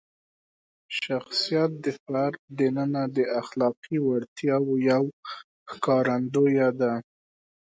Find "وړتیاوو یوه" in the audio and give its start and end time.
4.07-5.13